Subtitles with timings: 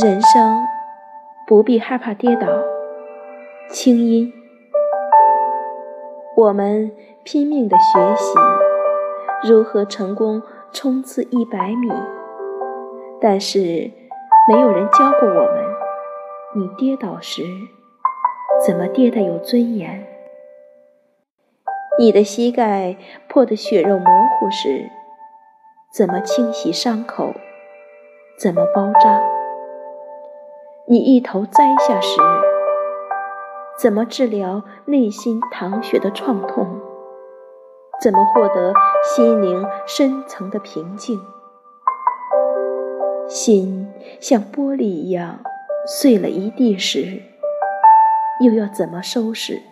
[0.00, 0.66] 人生
[1.46, 2.46] 不必害怕跌倒。
[3.68, 4.32] 清音，
[6.34, 6.90] 我们
[7.24, 8.32] 拼命的学习
[9.46, 10.42] 如何成功
[10.72, 11.92] 冲刺一百米，
[13.20, 13.90] 但是
[14.48, 15.62] 没有人教过我们，
[16.56, 17.42] 你跌倒时
[18.66, 20.06] 怎么跌得有尊严？
[21.98, 22.96] 你的膝盖
[23.28, 24.90] 破得血肉模糊时，
[25.92, 27.34] 怎么清洗伤口？
[28.38, 29.20] 怎么包扎？
[30.88, 32.20] 你一头栽下时，
[33.78, 36.66] 怎么治疗内心淌血的创痛？
[38.02, 41.20] 怎么获得心灵深层的平静？
[43.28, 45.38] 心像玻璃一样
[45.86, 47.22] 碎了一地时，
[48.40, 49.62] 又要怎么收拾？